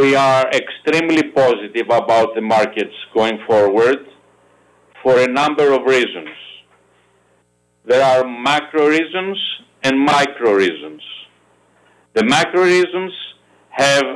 [0.00, 3.98] we are extremely positive about the markets going forward
[5.02, 6.30] for a number of reasons.
[7.84, 9.36] There are macro reasons
[9.82, 11.02] and micro reasons.
[12.14, 13.12] The macro reasons
[13.70, 14.08] have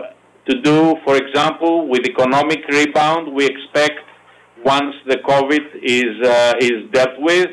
[0.48, 3.34] to do, for example, with economic rebound.
[3.34, 4.00] We expect
[4.64, 7.50] once the COVID is uh, is dealt with,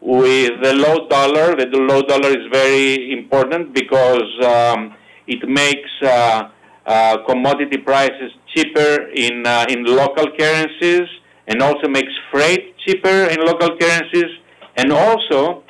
[0.00, 1.54] with the low dollar.
[1.54, 4.94] The low dollar is very important because um,
[5.28, 6.50] it makes uh,
[6.86, 11.08] uh, commodity prices cheaper in uh, in local currencies,
[11.48, 14.30] and also makes freight cheaper in local currencies,
[14.76, 15.62] and also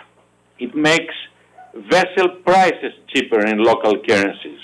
[0.59, 1.15] it makes
[1.91, 4.61] vessel prices cheaper in local currencies,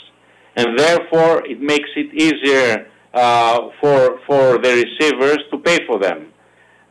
[0.57, 6.29] and therefore it makes it easier uh, for for the receivers to pay for them.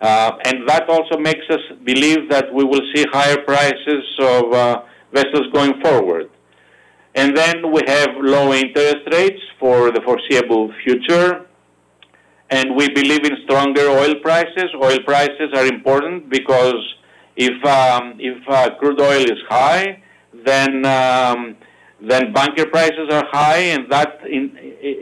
[0.01, 4.81] Uh, and that also makes us believe that we will see higher prices of uh,
[5.13, 6.27] vessels going forward.
[7.21, 11.45] And then we have low interest rates for the foreseeable future.
[12.49, 14.69] And we believe in stronger oil prices.
[14.81, 16.81] Oil prices are important because
[17.35, 20.01] if, um, if uh, crude oil is high,
[20.33, 21.57] then, um,
[22.09, 24.43] then bunker prices are high and that in,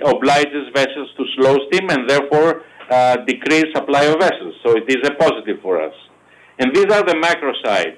[0.06, 4.56] obliges vessels to slow steam and therefore uh, decrease supply of vessels.
[4.66, 5.94] So it is a positive for us.
[6.60, 7.98] And these are the macro side.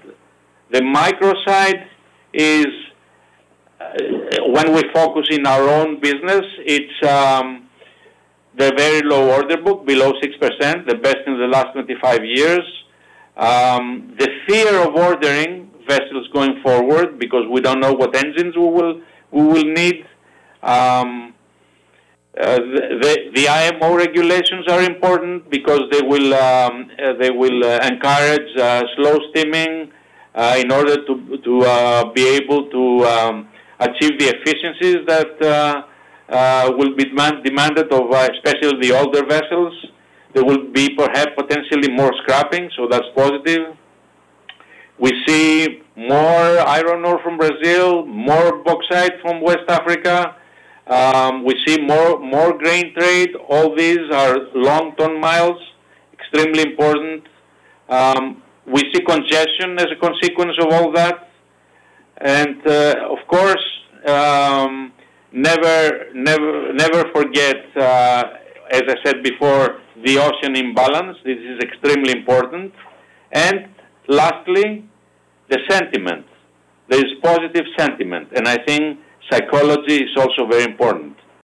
[0.69, 1.87] The micro side
[2.35, 2.67] is
[4.47, 7.69] when we focus in our own business, it's um,
[8.57, 12.61] the very low order book, below 6%, the best in the last 25 years.
[13.37, 18.67] Um, the fear of ordering vessels going forward because we don't know what engines we
[18.77, 19.01] will
[19.31, 20.05] we will need.
[20.61, 21.33] Um,
[22.39, 27.79] uh, the, the, IMO regulations are important because they will um, uh, they will uh,
[27.91, 29.91] encourage uh, slow steaming
[30.35, 33.47] uh, in order to to be able to um,
[33.87, 35.31] achieve the efficiencies that
[36.77, 39.73] will be demand, demanded of especially the older vessels.
[40.33, 43.75] There will be perhaps potentially more scrapping, so that's positive.
[44.97, 50.35] We see more iron ore from Brazil, more bauxite from West Africa.
[50.87, 53.31] Um, we see more more grain trade.
[53.49, 55.59] All these are long ton miles,
[56.13, 57.27] extremely important.
[57.89, 61.29] Um, we see congestion as a consequence of all that,
[62.17, 63.65] and uh, of course,
[64.07, 64.93] um,
[65.31, 67.57] never never never forget.
[67.75, 68.23] Uh,
[68.71, 71.17] as I said before, the ocean imbalance.
[71.25, 72.73] This is extremely important,
[73.31, 73.67] and
[74.07, 74.85] lastly,
[75.49, 76.25] the sentiment.
[76.89, 81.15] There is positive sentiment, and I think psychology is also very important.